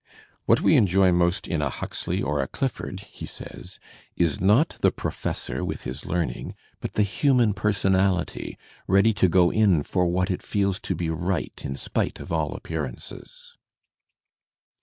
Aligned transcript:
"What 0.47 0.61
we 0.61 0.77
enjoy 0.77 1.11
most 1.11 1.47
in 1.47 1.61
a 1.61 1.69
Huxley 1.69 2.23
or 2.23 2.41
a 2.41 2.47
Clifford," 2.47 3.01
he 3.01 3.27
says, 3.27 3.77
is 4.15 4.41
not 4.41 4.69
the 4.81 4.91
professor 4.91 5.63
with 5.63 5.83
his 5.83 6.07
learning, 6.07 6.55
but 6.79 6.93
the 6.93 7.03
human 7.03 7.53
personality 7.53 8.57
ready 8.87 9.13
to 9.13 9.27
go 9.27 9.51
in 9.51 9.83
for 9.83 10.07
what 10.07 10.31
it 10.31 10.41
feels 10.41 10.79
to 10.79 10.95
be 10.95 11.11
right 11.11 11.61
in 11.63 11.75
spite 11.75 12.19
of 12.19 12.33
all 12.33 12.53
appearances." 12.55 13.53